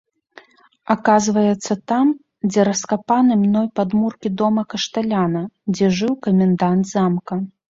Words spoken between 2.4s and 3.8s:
дзе раскапаны мной